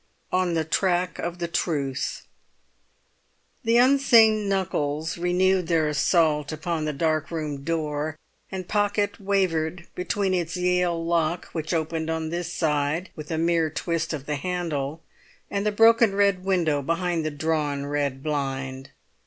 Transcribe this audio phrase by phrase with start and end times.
[0.31, 2.23] ON THE TRACK OF THE TRUTH
[3.63, 8.17] The unseen knuckles renewed their assault upon the dark room door;
[8.51, 13.69] and Pocket wavered between its Yale lock, which opened on this side with a mere
[13.69, 15.03] twist of the handle,
[15.51, 18.89] and the broken red window behind the drawn red blind.